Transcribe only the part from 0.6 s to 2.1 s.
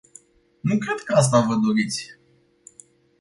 Nu cred că asta vă doriți.